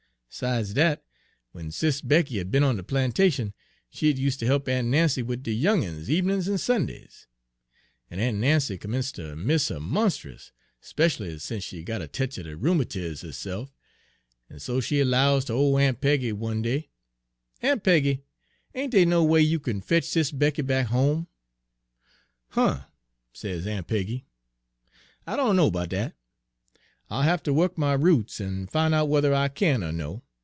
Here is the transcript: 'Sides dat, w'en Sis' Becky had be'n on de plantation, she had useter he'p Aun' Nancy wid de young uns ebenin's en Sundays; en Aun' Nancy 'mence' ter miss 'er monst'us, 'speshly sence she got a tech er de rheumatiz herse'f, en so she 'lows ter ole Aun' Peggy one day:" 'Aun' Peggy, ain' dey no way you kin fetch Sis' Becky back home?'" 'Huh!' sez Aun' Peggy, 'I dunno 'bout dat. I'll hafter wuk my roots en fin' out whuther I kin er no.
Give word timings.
'Sides 0.33 0.73
dat, 0.73 1.03
w'en 1.51 1.69
Sis' 1.71 1.99
Becky 1.99 2.37
had 2.37 2.51
be'n 2.51 2.63
on 2.63 2.77
de 2.77 2.83
plantation, 2.83 3.51
she 3.89 4.07
had 4.07 4.17
useter 4.17 4.45
he'p 4.45 4.65
Aun' 4.69 4.89
Nancy 4.89 5.21
wid 5.21 5.43
de 5.43 5.51
young 5.51 5.83
uns 5.85 6.07
ebenin's 6.09 6.47
en 6.47 6.57
Sundays; 6.57 7.27
en 8.09 8.17
Aun' 8.17 8.39
Nancy 8.39 8.79
'mence' 8.87 9.11
ter 9.11 9.35
miss 9.35 9.69
'er 9.69 9.81
monst'us, 9.81 10.53
'speshly 10.79 11.37
sence 11.37 11.65
she 11.65 11.83
got 11.83 12.01
a 12.01 12.07
tech 12.07 12.37
er 12.37 12.43
de 12.43 12.55
rheumatiz 12.55 13.23
herse'f, 13.23 13.73
en 14.49 14.57
so 14.57 14.79
she 14.79 15.03
'lows 15.03 15.43
ter 15.43 15.53
ole 15.53 15.77
Aun' 15.77 15.95
Peggy 15.95 16.31
one 16.31 16.61
day:" 16.61 16.87
'Aun' 17.61 17.81
Peggy, 17.81 18.23
ain' 18.73 18.89
dey 18.89 19.03
no 19.03 19.25
way 19.25 19.41
you 19.41 19.59
kin 19.59 19.81
fetch 19.81 20.05
Sis' 20.05 20.31
Becky 20.31 20.61
back 20.61 20.87
home?'" 20.87 21.27
'Huh!' 22.51 22.85
sez 23.33 23.67
Aun' 23.67 23.83
Peggy, 23.83 24.23
'I 25.27 25.35
dunno 25.35 25.69
'bout 25.69 25.89
dat. 25.89 26.13
I'll 27.13 27.23
hafter 27.23 27.51
wuk 27.51 27.77
my 27.77 27.91
roots 27.91 28.39
en 28.39 28.67
fin' 28.67 28.93
out 28.93 29.07
whuther 29.09 29.33
I 29.33 29.49
kin 29.49 29.83
er 29.83 29.91
no. 29.91 30.23